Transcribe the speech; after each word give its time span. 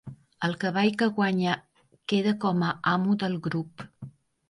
El 0.45 0.55
cavall 0.63 0.89
que 1.01 1.09
guanya 1.19 1.53
queda 2.15 2.35
com 2.47 2.67
a 2.71 2.75
amo 2.97 3.19
del 3.25 3.41
grup. 3.51 3.89